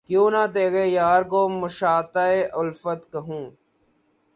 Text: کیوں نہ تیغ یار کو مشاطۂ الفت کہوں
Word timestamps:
کیوں 0.09 0.27
نہ 0.33 0.43
تیغ 0.53 0.73
یار 0.97 1.21
کو 1.31 1.39
مشاطۂ 1.61 2.27
الفت 2.53 3.01
کہوں 3.11 3.45